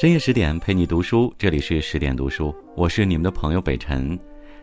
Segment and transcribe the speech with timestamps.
[0.00, 4.16] 深夜十点陪你读书，这里是十点读书，我是你们的朋友北辰。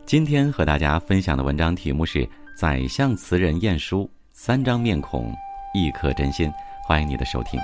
[0.05, 2.19] 今天和大家分享的文章题目是
[2.57, 5.35] 《宰相词人晏殊三张面孔，
[5.73, 6.47] 一颗真心》，
[6.87, 7.59] 欢迎你的收听。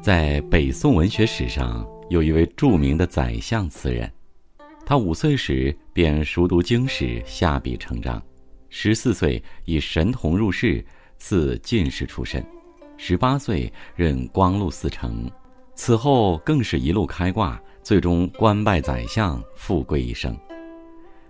[0.00, 4.10] 在北宋文学史上，有一位著名的宰相词人，
[4.86, 8.22] 他五岁时便熟读经史，下笔成章。
[8.76, 10.84] 十四岁以神童入仕，
[11.16, 12.42] 赐进士出身；
[12.96, 15.30] 十八岁任光禄寺丞，
[15.76, 20.36] 此后更是一路开挂，最终官拜宰相，富贵一生。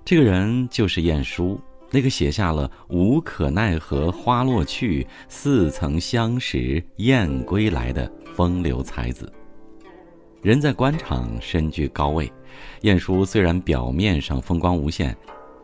[0.07, 9.31] 这个人就是晏殊，那个写下了“无可奈何花落去，似曾相识燕归来”的风流才子。
[10.41, 12.33] 人在官场，身居高位，
[12.81, 15.15] 晏殊虽然表面上风光无限。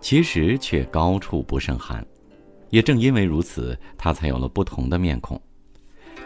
[0.00, 2.04] 其实却高处不胜寒，
[2.70, 5.40] 也正因为如此，他才有了不同的面孔。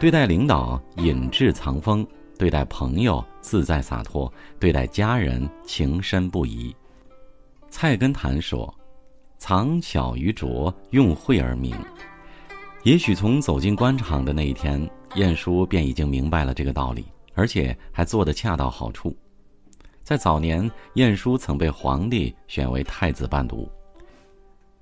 [0.01, 2.07] 对待领导隐志藏锋，
[2.39, 6.75] 对待朋友自在洒脱，对待家人情深不移。
[7.69, 8.73] 菜根谭说
[9.39, 11.75] ：“藏巧于拙，用晦而明。”
[12.85, 19.17] 也许从走进官场的那一天，晏殊便已经明白了这个道理，而且还做得恰到好处。
[20.05, 23.67] 在早年，晏殊曾被皇帝选为太子伴读。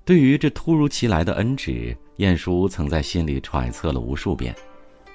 [0.03, 4.53] 对于这突如其来的恩旨，晏殊曾在心里揣测了无数遍。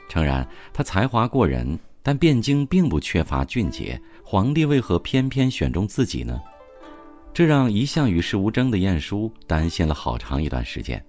[0.08, 6.40] 诚然，他才华过人，但汴京并不缺乏俊杰，皇帝为何偏偏选中自己呢？
[7.34, 11.04] 这让一向与世无争的晏殊担心了好长一段时间。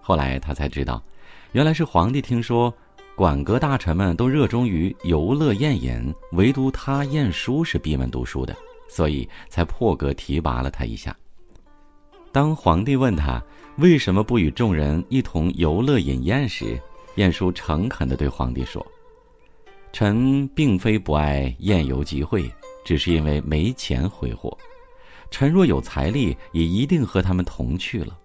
[0.00, 1.02] 后来他才知道，
[1.50, 2.72] 原来是皇帝听说。
[3.18, 8.56] 管阁大臣们都热衷于游乐宴饮，唯独他晏殊是闭门读书的，
[8.88, 11.16] 所以才破格提拔了他一下。
[12.30, 13.42] 当皇帝问他
[13.78, 16.80] 为什么不与众人一同游乐饮宴时，
[17.16, 18.86] 晏殊诚恳地对皇帝说
[19.92, 22.48] ：“臣并非不爱宴游集会，
[22.84, 24.56] 只是因为没钱挥霍。
[25.28, 28.16] 臣若有财力，也一定和他们同去了。”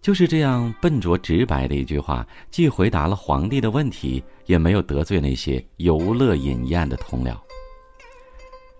[0.00, 7.36] 就是这样笨拙直白的一句话，既回答了皇帝的问题，也没有得罪那些游乐饮宴的同僚。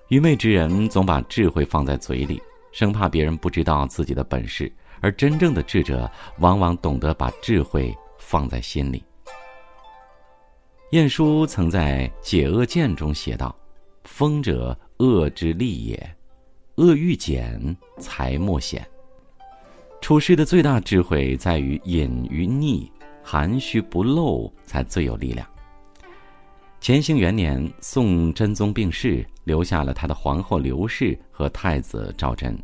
[0.08, 2.42] 愚昧之人总把智慧放在嘴里，
[2.72, 4.66] 生怕别人不知道自己的本事；
[5.00, 9.04] 而真正的智者，往往懂得把智慧放在心里。
[10.92, 13.54] 晏殊曾在《解厄见》中写道
[14.04, 15.96] ：“风者，恶之利也；
[16.76, 18.84] 恶欲减，才莫显。”
[20.00, 22.90] 处事的最大智慧在于隐于匿，
[23.22, 25.46] 含蓄不露，才最有力量。
[26.80, 32.58] 乾兴元年，宋真宗病逝，留下了他的皇后刘氏和太子赵祯。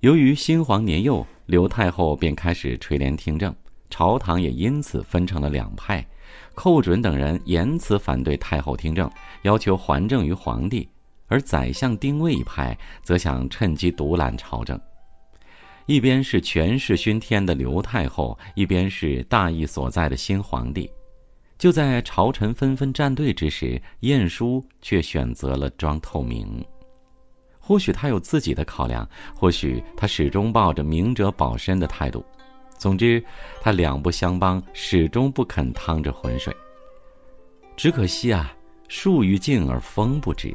[0.00, 3.54] 由于新皇年幼，刘太后便开始垂帘听政，
[3.88, 6.04] 朝堂也因此分成了两派。
[6.54, 9.10] 寇准等人严词反对太后听政，
[9.42, 10.86] 要求还政于皇帝；
[11.28, 14.78] 而宰相丁谓一派则想趁机独揽朝政。
[15.86, 20.90] 一边是权势熏天的刘太后，一边是大义所在的新皇帝。
[21.56, 26.64] 就在朝臣纷纷站队之时，晏殊却选择了装透明。
[27.58, 32.24] 或许他有自己的考量，或许他始终抱着明哲保身的态度。
[32.76, 33.24] 总之，
[33.60, 36.54] 他两不相帮，始终不肯趟着浑水。
[37.76, 38.52] 只可惜啊，
[38.88, 40.54] 树欲静而风不止。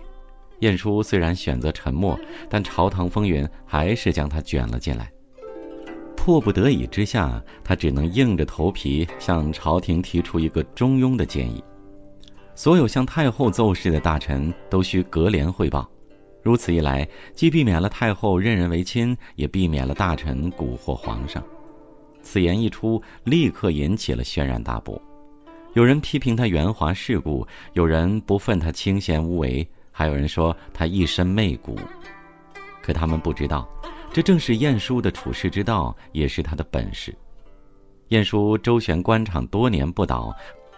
[0.59, 2.19] 晏殊虽然选择沉默，
[2.49, 5.11] 但朝堂风云还是将他卷了进来。
[6.23, 11.63] 迫不得已之下，他只能硬着头皮向朝廷提出一个中庸的建议：
[12.53, 15.89] 所有向太后奏事的大臣都需隔帘汇报。
[16.43, 21.43] 如此一来，既避免了太后任人唯亲，也避免了大臣蛊惑皇上。
[22.21, 25.01] 此言一出，立刻引起了轩然大波。
[25.73, 31.75] 有人批评他圆滑世故，有人不忿他清闲无为，还有人说他一身媚骨。
[32.79, 33.67] 可他们不知道。
[34.13, 37.15] 这正是晏殊的处世之道，也是他的本事。
[38.09, 40.35] 晏殊周旋官场多年不倒，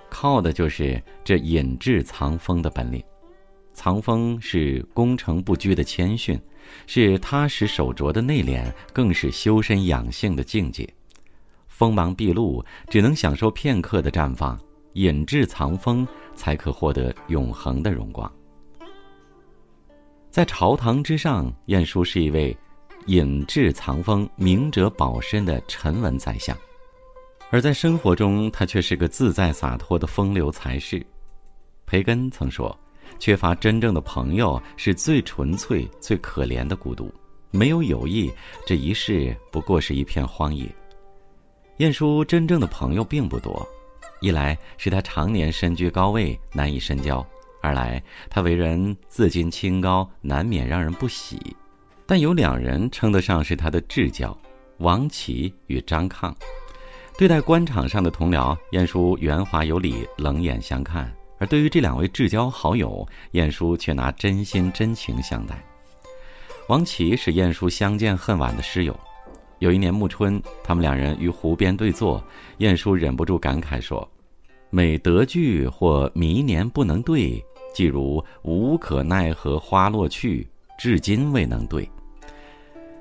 [0.07, 3.03] 靠的就是这隐志藏锋的本领。
[3.73, 6.39] 藏锋是攻城不居的谦逊，
[6.85, 10.87] 是踏实守拙的内敛，更是修身养性的境界。
[11.67, 14.55] 锋芒毕露，只能享受片刻的绽放；
[14.93, 18.31] 隐志藏锋，才可获得永恒的荣光。
[20.29, 22.55] 在朝堂之上，晏殊是一位。
[23.07, 26.57] 隐志藏锋、明哲保身的沉稳宰相，
[27.49, 31.05] 而在生活中，他却是个自在洒脱的风流才士。
[31.85, 32.77] 培根曾说
[33.19, 37.13] ：“缺乏真正的朋友，是最纯粹、最可怜的孤独。”
[37.51, 38.31] 没有友谊，
[38.65, 40.67] 这一世不过是一片荒野。
[41.77, 43.67] 晏殊真正的朋友并不多，
[44.21, 47.23] 一来是他常年身居高位，难以深交；
[47.61, 51.55] 二来他为人自矜清高，难免让人不喜。
[52.05, 54.37] 但有两人称得上是他的至交：
[54.79, 56.33] 王琦与张亢。
[57.17, 61.05] 对待官场上的同僚，晏殊圆滑有礼，冷眼相看；
[61.37, 65.63] 而对于这两位至交好友，晏殊却拿真心真情相待。
[66.67, 68.99] 王琦是晏殊相见恨晚的师友。
[69.59, 72.21] 有一年暮春，他们两人于湖边对坐，
[72.57, 74.05] 晏殊忍不住感慨说
[74.71, 77.41] ：“每得聚或迷年不能对，
[77.73, 80.45] 即如无可奈何花落去，
[80.79, 81.87] 至今未能对。”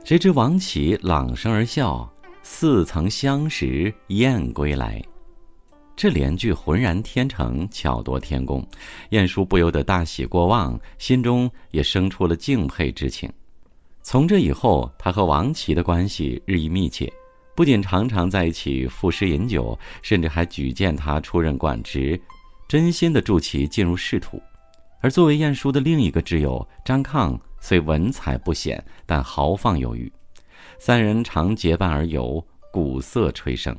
[0.04, 2.12] 谁知王琦朗声而笑
[2.42, 5.00] ：“似曾相识燕归来。”
[5.94, 8.66] 这连句浑然天成，巧夺天工，
[9.10, 13.30] 晏殊不由得大喜过望，心中也生出了敬佩之情。
[14.02, 17.10] 从这以后，他和王琦的关系日益密切，
[17.54, 22.20] 不仅常常在一起赋诗饮酒，甚至还举荐他出任官职，
[22.66, 24.42] 真心的助其进入仕途。
[25.00, 30.12] 而作为晏殊的另一个挚友张亢，虽文采不显，但豪放有余，
[30.80, 33.72] 三人常结伴而游，鼓瑟吹笙。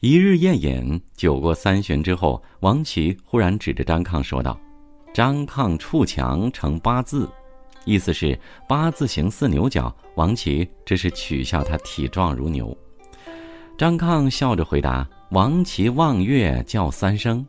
[0.00, 4.58] 一日宴饮，酒过三巡之后，王琦忽然指着张亢说道
[5.12, 7.30] ：“张亢触墙成八字。”
[7.84, 12.74] 意思是八字形似牛角，王琦这是取笑他体壮如牛。
[13.76, 17.46] 张亢笑着回答：“王琦望月叫三声，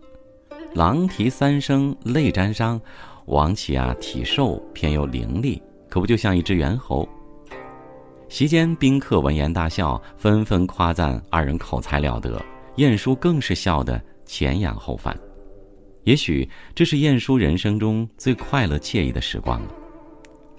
[0.76, 2.78] 狼啼三声泪沾裳。
[3.28, 7.08] 王琦啊，体瘦偏又伶俐，可不就像一只猿猴？”
[8.28, 12.44] 席间宾客闻言大笑，纷纷夸赞二人口才了得。
[12.76, 15.18] 晏殊更是笑得前仰后翻。
[16.04, 19.68] 也许这是晏殊人生中最快乐惬意的时光了。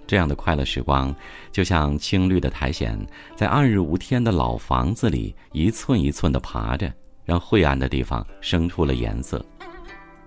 [0.07, 1.15] 这样的快乐时光，
[1.53, 2.99] 就像青绿的苔藓，
[3.37, 6.91] 在暗日无天的老房子里一寸一寸地爬着，
[7.25, 9.45] 让晦暗的地方生出了颜色。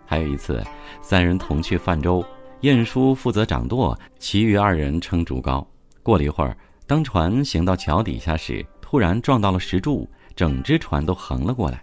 [0.10, 0.66] 还有一次，
[1.04, 2.26] 三人同去泛舟，
[2.62, 5.64] 晏殊负责掌舵，其余二人撑竹篙。
[6.02, 6.58] 过了一会儿，
[6.88, 11.80] 当船行到桥底下时，突然撞到了石柱，整只船都横了过来。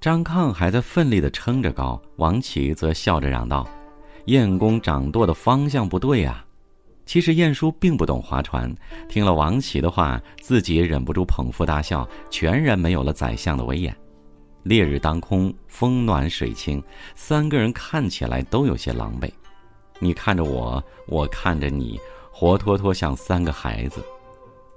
[0.00, 3.64] 张亢还在奋力地撑着篙，王琦则笑着嚷道
[4.26, 6.44] ：“晏公掌舵的方向不对啊！”
[7.06, 8.74] 其实晏殊并不懂划船，
[9.08, 13.96] 听了王琦的话，自己也忍不住捧腹大笑，全然没有了宰相的威严。
[14.68, 16.82] 烈日当空，风暖水清，
[17.14, 19.32] 三个人看起来都有些狼狈。
[19.98, 21.98] 你看着我，我看着你，
[22.30, 24.04] 活脱脱像三个孩子。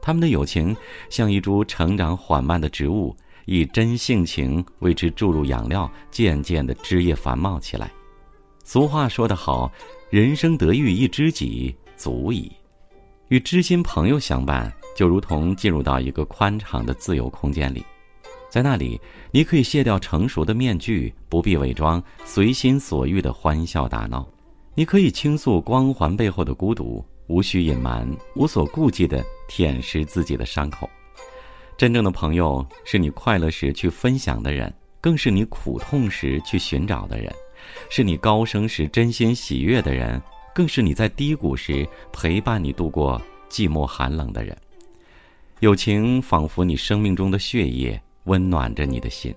[0.02, 0.74] 他们的友情
[1.10, 7.92] 像一株成长缓慢的植物，以真性情为之注入养料，渐渐的枝叶繁茂起来。
[8.64, 9.70] 俗话说得好，
[10.10, 11.76] 人生得遇一知己。
[11.98, 12.50] 足矣，
[13.28, 17.86] 与知心朋友相伴，就如同进入到一个宽敞的自由空间里，
[18.52, 19.00] 在那里，
[19.32, 24.28] 你可以卸掉成熟的面具，不必伪装，随心所欲的欢笑打闹；
[24.76, 28.06] 你可以倾诉光环背后的孤独，无需隐瞒，
[28.36, 30.90] 无所顾忌的舔舐自己的伤口。
[31.78, 37.34] 真正的朋友，是你快乐时去分享的人，更是你苦痛时去寻找的人，
[37.90, 40.22] 是你高升时真心喜悦的人。
[40.54, 44.54] 更是你在低谷时陪伴你度过寂寞寒冷的人，
[45.62, 49.34] 友情仿佛你生命中的血液，温暖着你的心。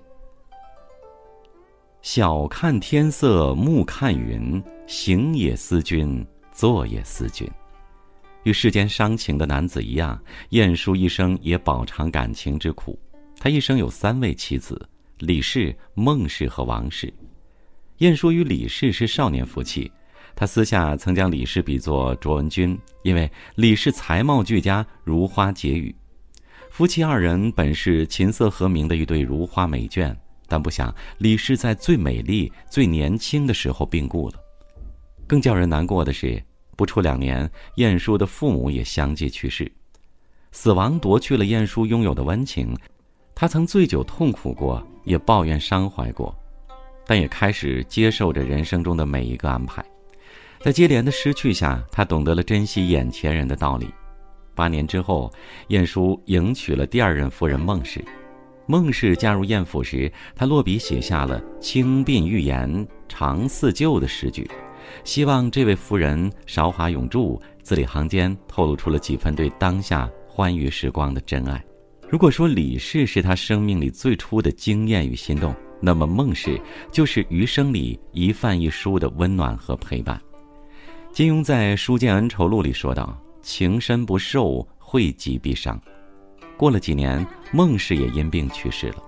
[2.01, 7.49] 晓看天色，暮看云，行也思君，坐也思君。
[8.43, 12.99] 与世间伤情的男子一样，晏殊一生也饱尝感情之苦。
[13.39, 14.79] 他一生有三位妻子：
[15.17, 17.11] 李氏、孟氏和王氏。
[17.97, 19.91] 晏殊与李氏是少年夫妻。
[20.35, 25.95] 他私下曾将李氏比作卓文君，因为李氏才貌俱佳，如花解语。
[26.75, 30.13] 夫妻二人本是琴瑟和鸣的一对如花美眷，
[30.45, 34.33] 但不想李氏在最美丽、最年轻的时候病故了。
[35.25, 36.43] 更叫人难过的是，
[36.75, 39.71] 不出两年，晏殊的父母也相继去世，
[40.51, 42.75] 死亡夺去了晏殊拥有的温情。
[43.33, 46.37] 他曾醉酒痛苦过，也抱怨伤怀过，
[47.07, 49.81] 但也开始接受着人生中的每一个安排。
[50.59, 53.87] 在接连的失去下，他懂得了珍惜眼前人的道理。
[54.55, 55.31] 八年之后，
[55.67, 58.03] 晏殊迎娶了第二任夫人孟氏。
[58.65, 64.49] 孟氏嫁入晏府时，他落笔写下了“轻鬓玉颜长似旧”的诗句，
[65.03, 67.39] 希望这位夫人韶华永驻。
[67.61, 71.63] 字里行间透露出了几分对当下欢愉时光的真爱。
[72.07, 80.21] 如果说李氏是他生命里最初的惊艳与心动，那么孟氏就是余生里一饭一书的温暖和陪伴。
[81.11, 85.79] 金庸在《书剑恩仇录》里说道：“情深不寿，惠及必伤。
[86.57, 87.23] 过了几年，
[87.53, 89.03] 孟氏也因病去世了。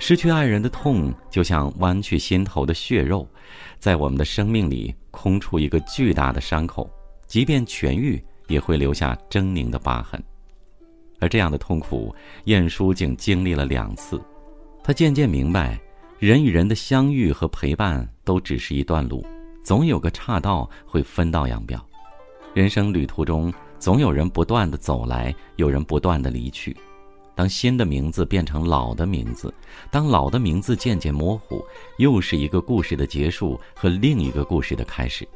[0.00, 3.24] 失去爱人的痛，就像剜去心头的血肉，
[3.78, 6.90] 在我们的生命里空出一个巨大的伤口，
[7.28, 10.20] 即便痊愈，也会留下狰狞的疤痕。
[11.20, 12.12] 而这样的痛苦，
[12.46, 14.20] 晏殊竟经历了两次。
[14.82, 15.80] 他渐渐明白，
[16.18, 19.24] 人与人的相遇和陪伴都只是一段路，
[19.62, 21.80] 总有个岔道会分道扬镳。
[22.54, 26.76] 人生旅途中，总有人不断的走来，有人不断的离去。
[27.34, 29.52] 当新的名字变成老的名字，
[29.90, 31.64] 当老的名字渐渐模糊，
[31.96, 35.26] 又是一个故事的结束和另一个故事的开始。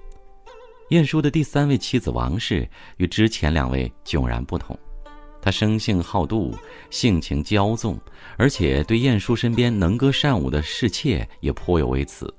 [0.91, 2.69] 晏殊的第三位妻子王氏
[2.99, 4.79] 与之前两位迥然不同。
[5.41, 6.53] 她生性好妒，
[6.91, 7.99] 性情骄纵，
[8.37, 12.33] 而且对晏殊身边能歌善舞的侍妾也颇有微词，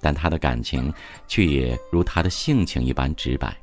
[0.00, 0.92] 但他的感情
[1.26, 3.56] 却也如他的性情一般直白。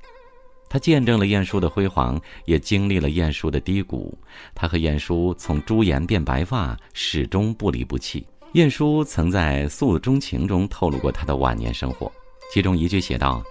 [0.70, 4.18] 他见证了晏殊的辉煌，也经历了晏殊的低谷。
[4.54, 8.26] 他和晏殊从朱颜变白发，始终不离不弃。
[8.54, 12.12] 晏殊曾在《诉衷情》中透露过他的晚年生活，
[12.52, 13.44] 其中一句写道：“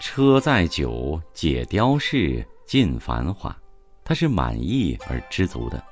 [0.00, 3.56] 车载酒，解雕饰，尽繁华。”
[4.04, 5.82] 他是满意而知足的，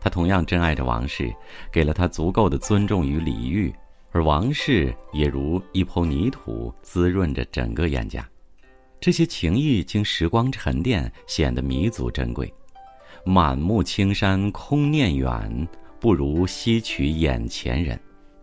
[0.00, 1.32] 他同样珍爱着王氏，
[1.72, 3.72] 给了他足够的尊重与礼遇，
[4.10, 8.28] 而王氏也如一抔泥土，滋润着整个晏家。
[9.00, 12.52] 这些情谊经时光沉淀，显得弥足珍贵。
[13.24, 17.98] 满目青山空念远，不如吸取眼前人。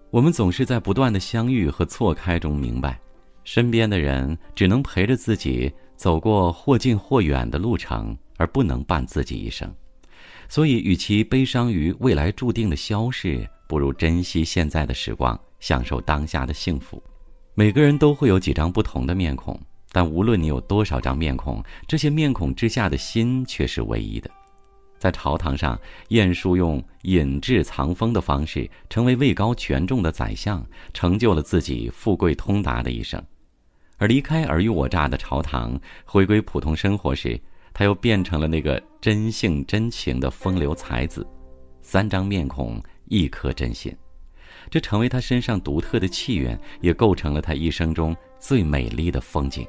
[0.09, 2.99] 我们总是在不断的相遇和错开中明白，
[3.43, 8.17] 身边的人只能陪着自己走过或近或远的路程。
[8.39, 9.67] 而不能伴自己一生，
[10.47, 17.01] 所以与其悲伤于未来注定的消逝，不如珍惜现在的时光，享受当下的幸福。
[17.55, 19.59] 每个人都会有几张不同的面孔，
[19.91, 24.29] 但无论你有多少张面孔，这些面孔之下的心却是唯一的。
[24.99, 25.79] 在朝堂上，
[26.09, 33.21] 晏殊用隐质藏锋的方式，成为位高权重的宰相，成就了自己富贵通达的一生；
[33.97, 37.39] 而离开尔虞我诈的朝堂，回归普通生活时，
[37.73, 41.25] 他又变成了那个真性真情的风流才子，
[41.83, 43.95] 三张面孔，一颗真心，
[44.69, 49.65] 这成为他身上独特的气源，也构成了他一生中最美丽的风景。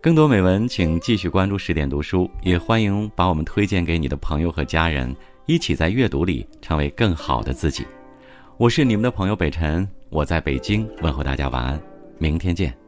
[0.00, 5.14] 更多美文，请继续关注十点读书，也欢迎把我们推荐给你的朋友和家人，
[5.46, 7.84] 一起在阅读里成为更好的自己。
[8.56, 11.80] 我是你们的朋友北辰，我在北京问候大家晚安，
[12.18, 12.87] 明天见。